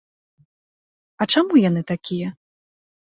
[1.21, 2.31] А чаму яны такія?